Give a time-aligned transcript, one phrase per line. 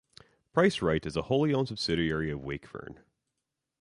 [0.55, 2.97] PriceRite is a wholly owned subsidiary of Wakefern.